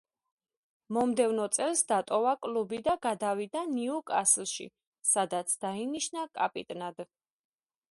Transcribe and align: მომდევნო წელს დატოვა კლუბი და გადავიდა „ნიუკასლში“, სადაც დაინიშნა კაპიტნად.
მომდევნო 0.95 1.43
წელს 1.57 1.83
დატოვა 1.91 2.31
კლუბი 2.45 2.79
და 2.87 2.95
გადავიდა 3.03 3.63
„ნიუკასლში“, 3.75 4.67
სადაც 5.13 5.57
დაინიშნა 5.67 6.27
კაპიტნად. 6.41 7.09